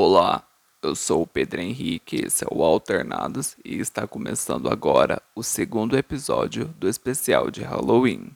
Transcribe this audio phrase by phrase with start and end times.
[0.00, 0.44] Olá,
[0.80, 5.98] eu sou o Pedro Henrique, esse é o Alternados e está começando agora o segundo
[5.98, 8.30] episódio do especial de Halloween.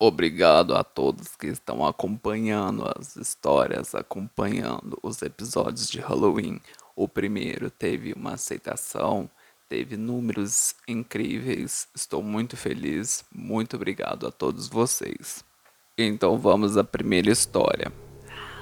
[0.00, 6.60] Obrigado a todos que estão acompanhando as histórias, acompanhando os episódios de Halloween.
[6.94, 9.28] O primeiro teve uma aceitação,
[9.68, 11.88] teve números incríveis.
[11.92, 13.24] Estou muito feliz.
[13.34, 15.44] Muito obrigado a todos vocês.
[15.96, 17.92] Então vamos à primeira história.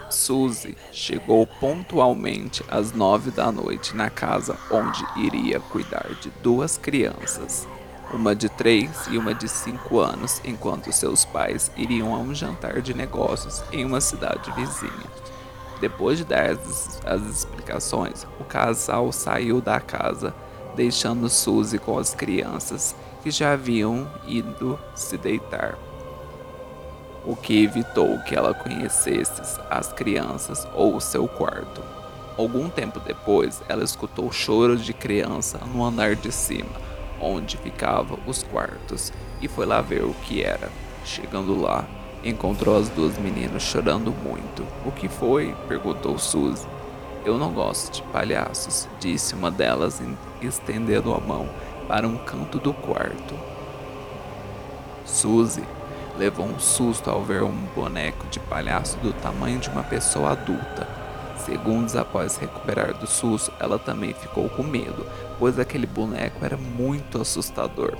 [0.08, 7.68] Suzy chegou pontualmente às nove da noite na casa onde iria cuidar de duas crianças
[8.12, 12.80] uma de três e uma de cinco anos, enquanto seus pais iriam a um jantar
[12.80, 15.10] de negócios em uma cidade vizinha.
[15.80, 20.34] Depois de dar as, as explicações, o casal saiu da casa,
[20.74, 25.76] deixando Suzy com as crianças que já haviam ido se deitar,
[27.24, 31.82] o que evitou que ela conhecesse as crianças ou seu quarto.
[32.38, 38.42] Algum tempo depois, ela escutou choros de criança no andar de cima onde ficavam os
[38.42, 40.70] quartos e foi lá ver o que era.
[41.04, 41.84] Chegando lá,
[42.24, 44.66] encontrou as duas meninas chorando muito.
[44.84, 45.54] O que foi?
[45.68, 46.66] perguntou Suzy.
[47.24, 50.00] Eu não gosto de palhaços, disse uma delas,
[50.40, 51.48] estendendo a mão
[51.88, 53.34] para um canto do quarto.
[55.04, 55.64] Suzy
[56.16, 61.05] levou um susto ao ver um boneco de palhaço do tamanho de uma pessoa adulta
[61.38, 65.06] Segundos após recuperar do susto, ela também ficou com medo,
[65.38, 67.94] pois aquele boneco era muito assustador.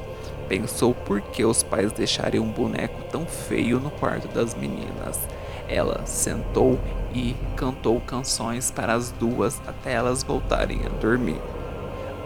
[0.49, 5.21] Pensou por que os pais deixariam um boneco tão feio no quarto das meninas.
[5.69, 6.79] Ela sentou
[7.13, 11.41] e cantou canções para as duas até elas voltarem a dormir.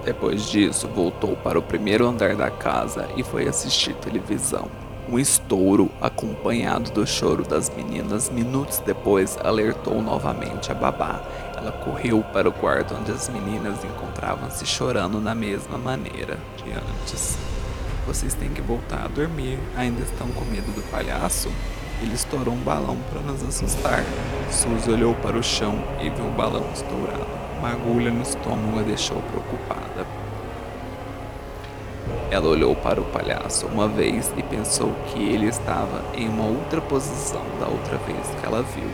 [0.04, 4.68] Depois disso, voltou para o primeiro andar da casa e foi assistir televisão.
[5.10, 11.20] Um estouro, acompanhado do choro das meninas, minutos depois alertou novamente a babá.
[11.56, 17.36] Ela correu para o quarto onde as meninas encontravam-se chorando da mesma maneira que antes.
[18.06, 19.58] Vocês têm que voltar a dormir.
[19.76, 21.50] Ainda estão com medo do palhaço?
[22.00, 24.04] Ele estourou um balão para nos assustar.
[24.48, 27.26] Suzy olhou para o chão e viu o balão estourado.
[27.58, 30.29] Uma agulha no estômago a deixou preocupada.
[32.30, 36.80] Ela olhou para o palhaço uma vez e pensou que ele estava em uma outra
[36.80, 38.90] posição da outra vez que ela viu.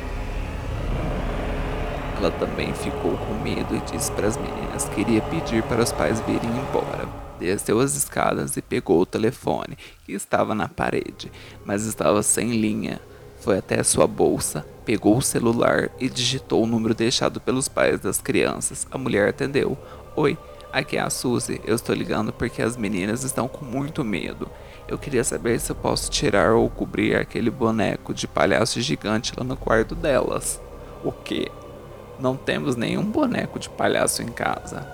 [2.18, 5.92] Ela também ficou com medo e disse para as meninas que iria pedir para os
[5.92, 7.06] pais virem embora.
[7.38, 11.30] Desceu as escadas e pegou o telefone, que estava na parede,
[11.64, 12.98] mas estava sem linha.
[13.40, 18.18] Foi até sua bolsa, pegou o celular e digitou o número deixado pelos pais das
[18.18, 18.86] crianças.
[18.90, 19.76] A mulher atendeu.
[20.16, 20.38] Oi,
[20.76, 24.46] Aqui é a Suzy, eu estou ligando porque as meninas estão com muito medo.
[24.86, 29.42] Eu queria saber se eu posso tirar ou cobrir aquele boneco de palhaço gigante lá
[29.42, 30.60] no quarto delas.
[31.02, 31.50] O que?
[32.20, 34.86] Não temos nenhum boneco de palhaço em casa.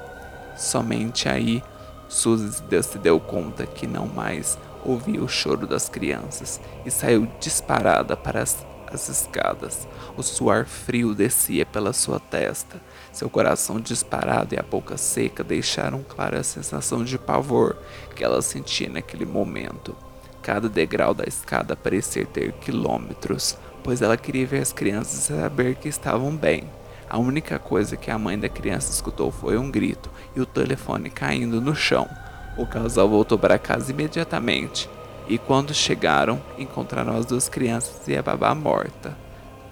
[0.57, 1.61] Somente aí
[2.09, 8.17] Suzy se deu conta que não mais ouvia o choro das crianças e saiu disparada
[8.17, 9.89] para as, as escadas.
[10.17, 12.81] O suor frio descia pela sua testa
[13.13, 17.77] seu coração disparado e a boca seca deixaram clara a sensação de pavor
[18.17, 19.95] que ela sentia naquele momento.
[20.43, 25.77] Cada degrau da escada parecia ter quilômetros, pois ela queria ver as crianças e saber
[25.77, 26.65] que estavam bem.
[27.09, 31.11] A única coisa que a mãe da criança escutou foi um grito e o telefone
[31.11, 32.09] caindo no chão.
[32.57, 34.89] O casal voltou para casa imediatamente
[35.29, 39.17] e, quando chegaram, encontraram as duas crianças e a babá morta.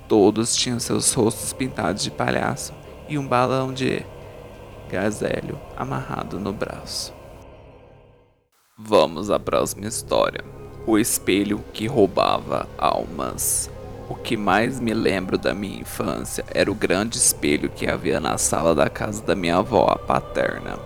[0.06, 2.80] Todos tinham seus rostos pintados de palhaço
[3.10, 4.06] e um balão de
[4.88, 5.21] gás
[5.76, 7.12] amarrado no braço.
[8.78, 10.44] Vamos à próxima história.
[10.87, 13.69] O espelho que roubava almas.
[14.09, 18.38] O que mais me lembro da minha infância era o grande espelho que havia na
[18.38, 20.79] sala da casa da minha avó paterna.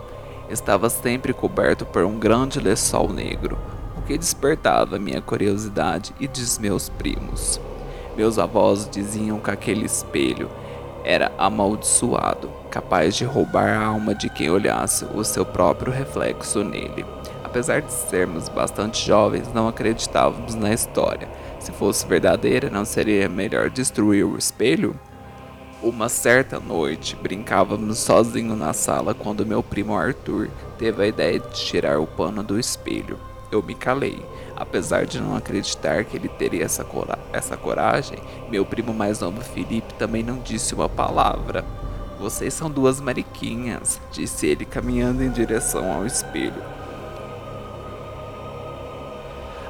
[0.49, 3.59] Estava sempre coberto por um grande lençol negro,
[3.97, 7.61] o que despertava minha curiosidade e dos meus primos.
[8.17, 10.51] Meus avós diziam que aquele espelho
[11.05, 17.05] era amaldiçoado, capaz de roubar a alma de quem olhasse o seu próprio reflexo nele.
[17.45, 21.29] Apesar de sermos bastante jovens, não acreditávamos na história.
[21.61, 24.99] Se fosse verdadeira, não seria melhor destruir o espelho?
[25.83, 30.49] Uma certa noite, brincávamos sozinho na sala quando meu primo Arthur
[30.79, 33.19] teve a ideia de tirar o pano do espelho.
[33.55, 34.25] Eu me calei.
[34.57, 38.19] Apesar de não acreditar que ele teria essa, cora essa coragem,
[38.51, 41.65] meu primo mais novo Felipe também não disse uma palavra.
[42.19, 46.63] Vocês são duas mariquinhas, disse ele caminhando em direção ao espelho.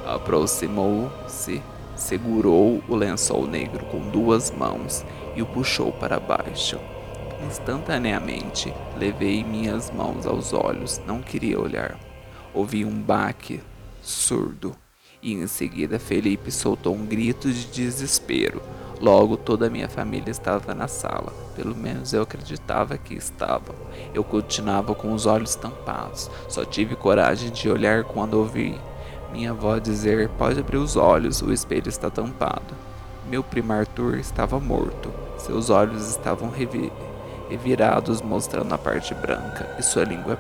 [0.06, 1.62] Aproximou-se,
[1.96, 5.04] segurou o lençol negro com duas mãos
[5.34, 6.78] e o puxou para baixo.
[7.46, 11.98] Instantaneamente, levei minhas mãos aos olhos, não queria olhar.
[12.52, 13.60] Ouvi um baque
[14.05, 14.77] surdo
[15.23, 18.62] e em seguida Felipe soltou um grito de desespero.
[19.01, 23.75] Logo toda a minha família estava na sala, pelo menos eu acreditava que estavam.
[24.12, 28.79] Eu continuava com os olhos tampados, só tive coragem de olhar quando ouvi
[29.35, 32.73] minha avó dizer: Pode abrir os olhos, o espelho está tampado.
[33.29, 36.53] Meu primo Arthur estava morto, seus olhos estavam
[37.49, 40.37] revirados, mostrando a parte branca, e sua língua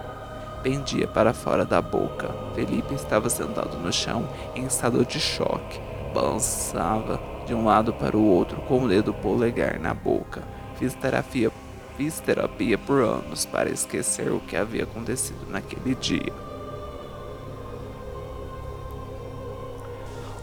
[0.64, 2.34] pendia para fora da boca.
[2.54, 4.26] Felipe estava sentado no chão
[4.56, 5.78] em estado de choque.
[6.14, 10.42] Balançava de um lado para o outro com o dedo polegar na boca.
[10.78, 11.52] Fiz terapia,
[11.98, 16.32] fiz terapia por anos para esquecer o que havia acontecido naquele dia.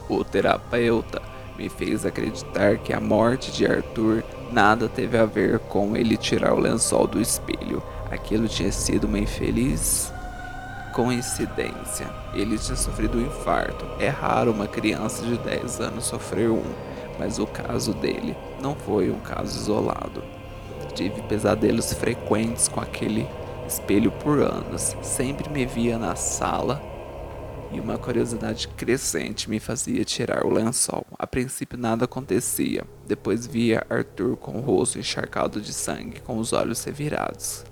[0.07, 1.19] O terapeuta
[1.57, 6.53] me fez acreditar que a morte de Arthur nada teve a ver com ele tirar
[6.53, 7.81] o lençol do espelho.
[8.11, 10.11] Aquilo tinha sido uma infeliz
[10.91, 12.09] coincidência.
[12.33, 13.85] Ele tinha sofrido um infarto.
[13.99, 16.63] É raro uma criança de 10 anos sofrer um,
[17.17, 20.21] mas o caso dele não foi um caso isolado.
[20.93, 23.25] Tive pesadelos frequentes com aquele
[23.65, 24.93] espelho por anos.
[25.01, 26.81] Sempre me via na sala
[27.71, 31.05] e uma curiosidade crescente me fazia tirar o lençol.
[31.17, 32.83] A princípio nada acontecia.
[33.07, 37.70] Depois via Arthur com o rosto encharcado de sangue, com os olhos revirados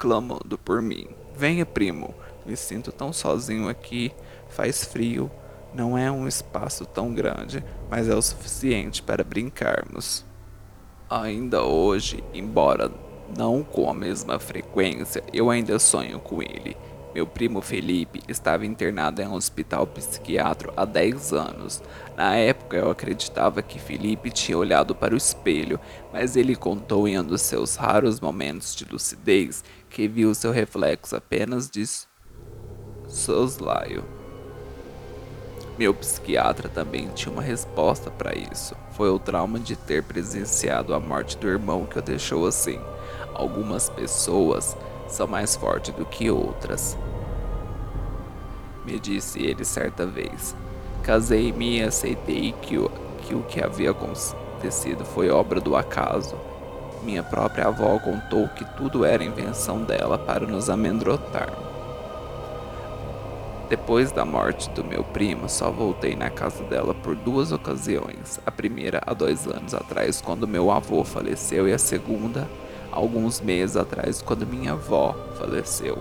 [0.00, 1.08] clamando por mim.
[1.36, 2.14] Venha, primo,
[2.46, 4.10] me sinto tão sozinho aqui,
[4.48, 5.30] faz frio,
[5.74, 10.24] não é um espaço tão grande, mas é o suficiente para brincarmos.
[11.08, 12.90] Ainda hoje, embora
[13.36, 16.76] não com a mesma frequência, eu ainda sonho com ele.
[17.12, 21.82] Meu primo Felipe estava internado em um hospital psiquiátrico há 10 anos.
[22.16, 25.80] Na época eu acreditava que Felipe tinha olhado para o espelho,
[26.12, 31.16] mas ele contou em um dos seus raros momentos de lucidez que viu seu reflexo
[31.16, 31.84] apenas de
[33.08, 34.04] soslaio.
[35.76, 38.76] Meu psiquiatra também tinha uma resposta para isso.
[38.92, 42.78] Foi o trauma de ter presenciado a morte do irmão que o deixou assim.
[43.34, 44.76] Algumas pessoas
[45.08, 46.96] são mais fortes do que outras.
[48.84, 50.54] Me disse ele certa vez.
[51.02, 52.90] Casei-me e aceitei que o,
[53.22, 56.36] que o que havia acontecido foi obra do acaso.
[57.02, 61.50] Minha própria avó contou que tudo era invenção dela para nos amedrontar.
[63.70, 68.40] Depois da morte do meu primo, só voltei na casa dela por duas ocasiões.
[68.44, 72.48] A primeira há dois anos atrás, quando meu avô faleceu, e a segunda
[72.90, 75.98] alguns meses atrás, quando minha avó faleceu.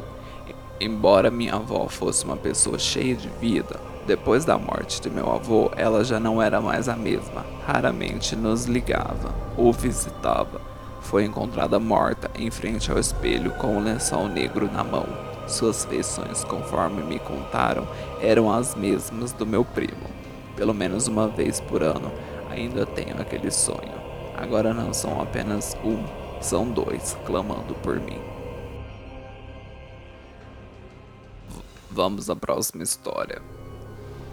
[0.81, 5.69] Embora minha avó fosse uma pessoa cheia de vida, depois da morte de meu avô,
[5.75, 7.45] ela já não era mais a mesma.
[7.68, 10.69] Raramente nos ligava ou visitava.
[11.01, 15.06] Foi encontrada morta em frente ao espelho com um lençol negro na mão.
[15.48, 17.88] Suas feições, conforme me contaram,
[18.22, 20.07] eram as mesmas do meu primo.
[20.56, 22.12] Pelo menos uma vez por ano,
[22.50, 24.00] ainda tenho aquele sonho.
[24.38, 26.04] Agora não são apenas um,
[26.42, 28.19] são dois clamando por mim.
[31.90, 33.42] Vamos à próxima história.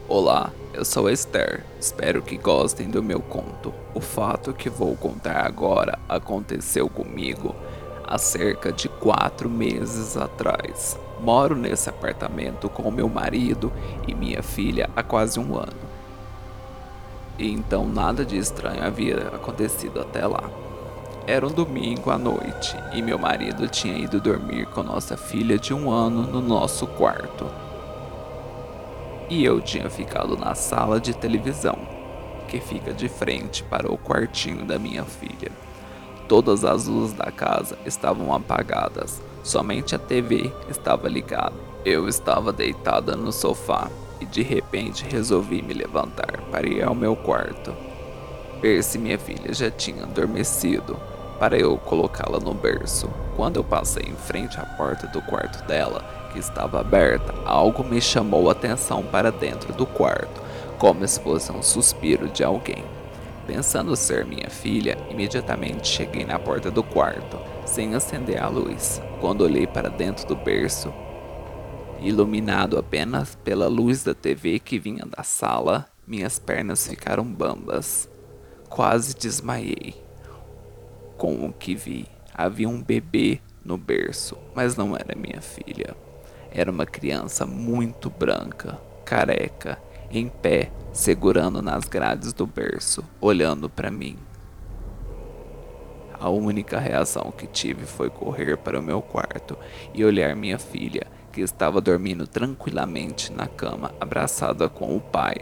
[0.09, 1.65] Olá, eu sou Esther.
[1.81, 3.75] Espero que gostem do meu conto.
[3.93, 7.57] O fato que vou contar agora aconteceu comigo
[8.05, 10.97] há cerca de quatro meses atrás.
[11.21, 13.73] Moro nesse apartamento com meu marido
[14.07, 15.91] e minha filha há quase um ano.
[17.37, 20.49] E então nada de estranho havia acontecido até lá.
[21.27, 25.75] Era um domingo à noite e meu marido tinha ido dormir com nossa filha de
[25.75, 27.66] um ano no nosso quarto.
[29.28, 31.76] E eu tinha ficado na sala de televisão,
[32.47, 35.50] que fica de frente para o quartinho da minha filha.
[36.28, 41.54] Todas as luzes da casa estavam apagadas, somente a TV estava ligada.
[41.85, 43.90] Eu estava deitada no sofá
[44.21, 47.75] e de repente resolvi me levantar para ir ao meu quarto,
[48.61, 50.97] ver se minha filha já tinha adormecido
[51.38, 53.11] para eu colocá-la no berço.
[53.37, 56.04] Quando eu passei em frente à porta do quarto dela,
[56.37, 60.43] que estava aberta, algo me chamou a atenção para dentro do quarto,
[60.78, 62.85] como se fosse um suspiro de alguém.
[63.47, 69.00] Pensando ser minha filha, imediatamente cheguei na porta do quarto, sem acender a luz.
[69.19, 70.93] Quando olhei para dentro do berço,
[71.99, 78.07] Iluminado apenas pela luz da TV que vinha da sala, minhas pernas ficaram bambas.
[78.69, 79.95] Quase desmaiei.
[81.16, 85.97] Com o que vi, havia um bebê no berço, mas não era minha filha.
[86.59, 89.79] Era uma criança muito branca, careca,
[90.11, 94.17] em pé, segurando nas grades do berço, olhando para mim.
[96.19, 99.55] A única reação que tive foi correr para o meu quarto
[99.93, 105.37] e olhar minha filha, que estava dormindo tranquilamente na cama, abraçada com o pai.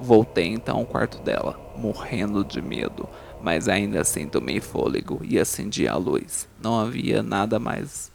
[0.00, 3.08] Voltei então ao quarto dela, morrendo de medo,
[3.42, 6.48] mas ainda assim tomei fôlego e acendi a luz.
[6.62, 8.12] Não havia nada mais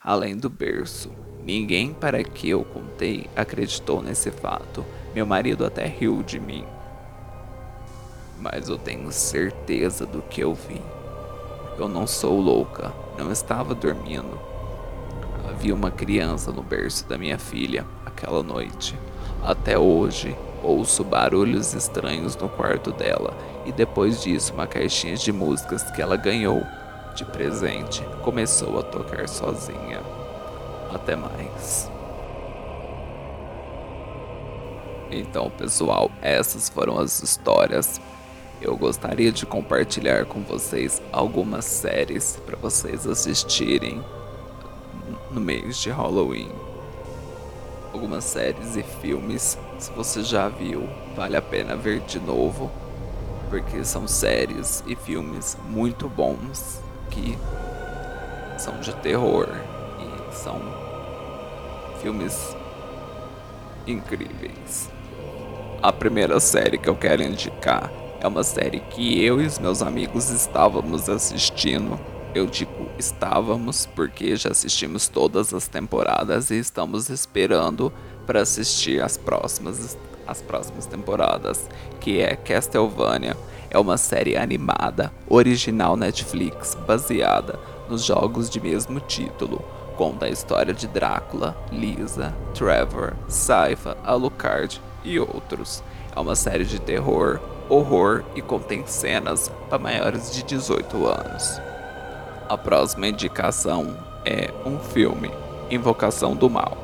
[0.00, 1.10] além do berço.
[1.44, 4.84] Ninguém para que eu contei acreditou nesse fato.
[5.14, 6.64] Meu marido até riu de mim.
[8.38, 10.80] Mas eu tenho certeza do que eu vi.
[11.78, 14.38] Eu não sou louca, não estava dormindo.
[15.48, 18.96] Havia uma criança no berço da minha filha aquela noite.
[19.42, 25.90] Até hoje, ouço barulhos estranhos no quarto dela e depois disso uma caixinha de músicas
[25.90, 26.62] que ela ganhou
[27.14, 29.99] de presente começou a tocar sozinha.
[30.92, 31.90] Até mais.
[35.10, 38.00] Então, pessoal, essas foram as histórias.
[38.60, 44.04] Eu gostaria de compartilhar com vocês algumas séries para vocês assistirem
[45.30, 46.50] no mês de Halloween.
[47.92, 52.70] Algumas séries e filmes, se você já viu, vale a pena ver de novo,
[53.48, 56.80] porque são séries e filmes muito bons
[57.10, 57.36] que
[58.58, 59.48] são de terror
[59.98, 60.60] e são
[62.00, 62.56] filmes
[63.86, 64.90] incríveis.
[65.82, 67.90] A primeira série que eu quero indicar
[68.20, 71.98] é uma série que eu e os meus amigos estávamos assistindo.
[72.34, 77.92] Eu digo estávamos porque já assistimos todas as temporadas e estamos esperando
[78.26, 81.68] para assistir as próximas as próximas temporadas,
[82.00, 83.36] que é Castlevania.
[83.68, 89.64] É uma série animada, original Netflix, baseada nos jogos de mesmo título.
[90.00, 95.84] Conta a história de Drácula, Lisa, Trevor, Saifa, Alucard e outros.
[96.16, 97.38] É uma série de terror,
[97.68, 101.60] horror e contém cenas para maiores de 18 anos.
[102.48, 105.30] A próxima indicação é um filme,
[105.70, 106.78] Invocação do Mal.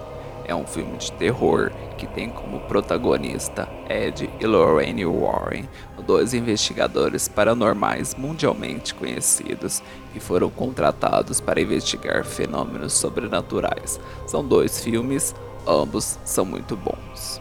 [0.44, 5.68] É um filme de terror que tem como protagonista Ed e Lorraine Warren,
[6.06, 14.00] dois investigadores paranormais mundialmente conhecidos que foram contratados para investigar fenômenos sobrenaturais.
[14.26, 15.34] São dois filmes,
[15.66, 17.40] ambos são muito bons.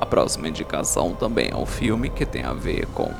[0.00, 3.12] A próxima indicação também é um filme que tem a ver com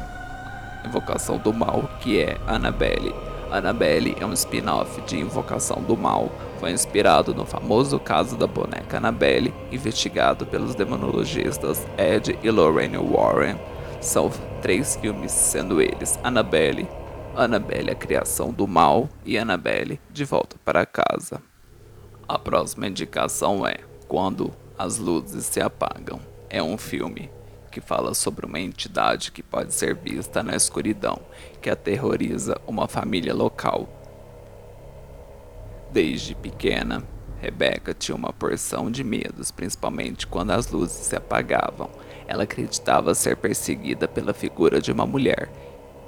[0.84, 3.25] Invocação do Mal, que é Annabelle.
[3.50, 6.30] Annabelle é um spin-off de Invocação do Mal.
[6.58, 13.56] Foi inspirado no famoso caso da boneca Annabelle, investigado pelos demonologistas Ed e Lorraine Warren.
[14.00, 16.88] São três filmes, sendo eles Annabelle,
[17.34, 21.40] Annabelle a Criação do Mal e Annabelle de Volta para Casa.
[22.28, 23.76] A próxima indicação é
[24.08, 27.30] Quando as Luzes se Apagam é um filme
[27.76, 31.20] que fala sobre uma entidade que pode ser vista na escuridão,
[31.60, 33.86] que aterroriza uma família local.
[35.92, 37.02] Desde pequena,
[37.38, 41.90] Rebecca tinha uma porção de medos, principalmente quando as luzes se apagavam.
[42.26, 45.50] Ela acreditava ser perseguida pela figura de uma mulher.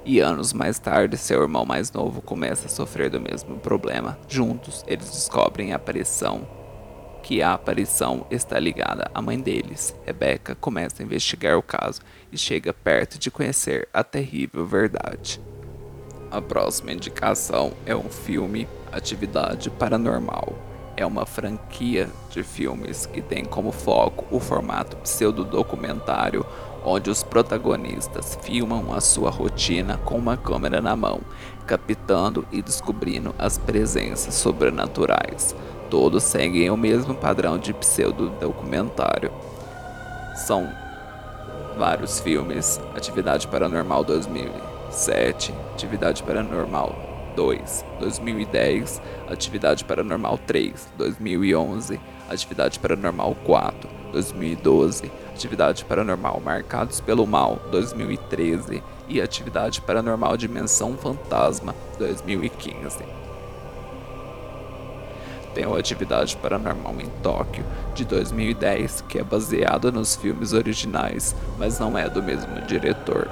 [0.03, 4.17] E anos mais tarde, seu irmão mais novo começa a sofrer do mesmo problema.
[4.27, 6.47] Juntos, eles descobrem a aparição
[7.21, 9.95] que a aparição está ligada à mãe deles.
[10.05, 15.41] Rebecca começa a investigar o caso e chega perto de conhecer a terrível verdade.
[16.31, 20.53] A próxima indicação é um filme Atividade Paranormal.
[20.95, 26.45] É uma franquia de filmes que tem como foco o formato pseudo-documentário,
[26.83, 31.21] onde os protagonistas filmam a sua rotina com uma câmera na mão,
[31.65, 35.55] captando e descobrindo as presenças sobrenaturais
[35.89, 39.31] todos seguem o mesmo padrão de pseudo-documentário.
[40.35, 40.71] São
[41.77, 46.95] vários filmes: Atividade Paranormal 2007, Atividade Paranormal
[47.35, 57.59] 2, 2010, Atividade Paranormal 3, 2011, Atividade Paranormal 4, 2012, Atividade Paranormal Marcados pelo Mal
[57.71, 63.28] 2013 e Atividade Paranormal Dimensão Fantasma 2015
[65.53, 71.79] tem o Atividade Paranormal em Tóquio, de 2010, que é baseado nos filmes originais, mas
[71.79, 73.29] não é do mesmo diretor.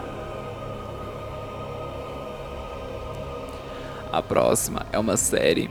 [4.12, 5.70] A próxima é uma série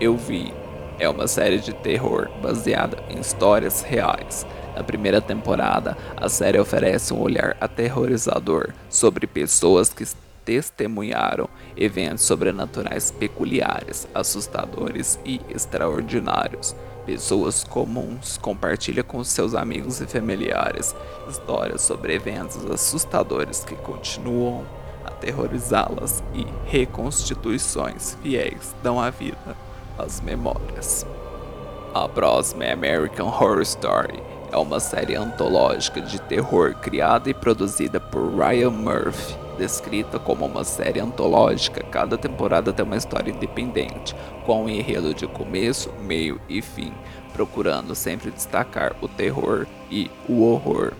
[0.00, 0.52] Eu Vi.
[0.98, 4.46] É uma série de terror baseada em histórias reais.
[4.76, 10.06] Na primeira temporada, a série oferece um olhar aterrorizador sobre pessoas que
[10.44, 16.74] testemunharam eventos sobrenaturais peculiares, assustadores e extraordinários.
[17.06, 20.94] Pessoas comuns compartilham com seus amigos e familiares
[21.28, 24.64] histórias sobre eventos assustadores que continuam
[25.04, 29.56] aterrorizá-las e reconstituições fiéis dão a vida
[29.98, 31.06] às memórias.
[31.94, 34.22] A próxima é American Horror Story.
[34.52, 40.64] É uma série antológica de terror criada e produzida por Ryan Murphy descrita como uma
[40.64, 46.62] série antológica, cada temporada tem uma história independente, com um enredo de começo, meio e
[46.62, 46.94] fim,
[47.34, 50.94] procurando sempre destacar o terror e o horror.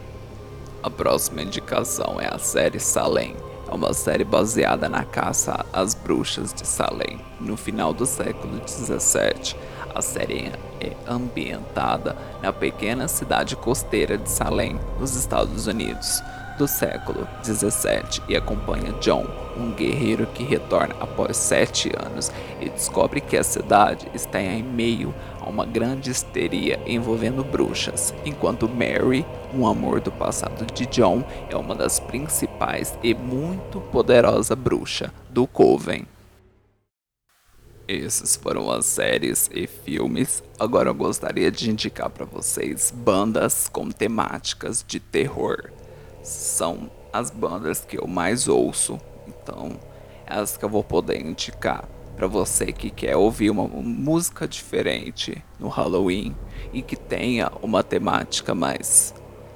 [0.83, 3.35] A próxima indicação é a série Salem.
[3.67, 9.57] É uma série baseada na caça às bruxas de Salem, no final do século 17.
[9.95, 16.23] A série é ambientada na pequena cidade costeira de Salem, nos Estados Unidos
[16.61, 19.25] do século 17 e acompanha John,
[19.57, 25.15] um guerreiro que retorna após sete anos e descobre que a cidade está em meio
[25.41, 29.25] a uma grande histeria envolvendo bruxas, enquanto Mary,
[29.55, 35.47] um amor do passado de John, é uma das principais e muito poderosa bruxa do
[35.47, 36.05] Coven.
[37.89, 40.43] Esses foram as séries e filmes.
[40.59, 45.71] Agora eu gostaria de indicar para vocês bandas com temáticas de terror
[46.23, 48.99] são as bandas que eu mais ouço.
[49.27, 49.73] Então,
[50.27, 55.43] é as que eu vou poder indicar para você que quer ouvir uma música diferente
[55.59, 56.37] no Halloween
[56.73, 59.15] e que tenha uma temática mais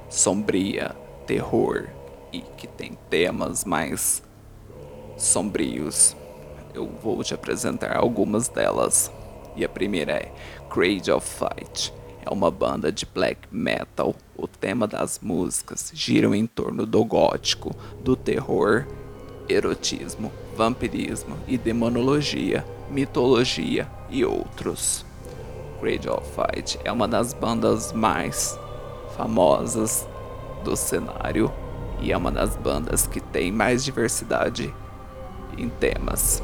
[0.09, 1.89] sombria, terror
[2.33, 4.23] e que tem temas mais
[5.17, 6.17] sombrios.
[6.73, 9.13] Eu vou te apresentar algumas delas.
[9.55, 10.33] E a primeira é
[10.69, 11.93] Cradle of Fight
[12.25, 14.15] é uma banda de black metal.
[14.37, 18.87] O tema das músicas gira em torno do gótico, do terror,
[19.49, 25.05] erotismo, vampirismo e demonologia, mitologia e outros.
[25.81, 28.59] Cradle of Fight é uma das bandas mais
[29.17, 30.07] famosas
[30.65, 31.53] do cenário
[32.01, 34.75] e é uma das bandas que tem mais diversidade
[35.59, 36.43] em temas.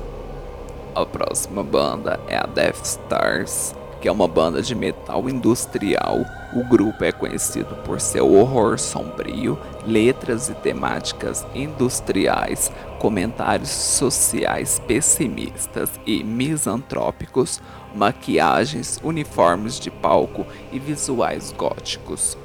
[0.95, 6.25] A próxima banda é a Death Stars que é uma banda de metal industrial.
[6.53, 15.91] O grupo é conhecido por seu horror sombrio, letras e temáticas industriais, comentários sociais pessimistas
[16.07, 17.61] e misantrópicos,
[17.95, 22.37] maquiagens, uniformes de palco e visuais góticos.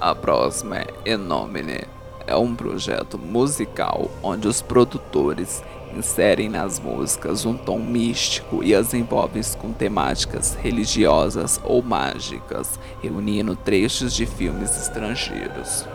[0.00, 1.84] A próxima é Enomine.
[2.26, 5.62] É um projeto musical onde os produtores
[5.96, 13.56] inserem nas músicas um tom místico e as envolvem com temáticas religiosas ou mágicas, reunindo
[13.56, 15.86] trechos de filmes estrangeiros.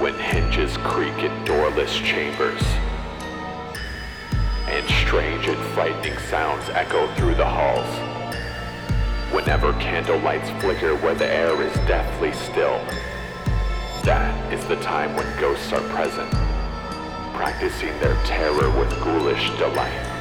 [0.00, 2.62] When hinges creak in doorless chambers
[4.68, 8.17] and strange and frightening sounds echo through the halls.
[9.32, 12.78] Whenever candle lights flicker where the air is deathly still,
[14.04, 16.30] that is the time when ghosts are present,
[17.34, 20.18] practicing their terror with ghoulish delight.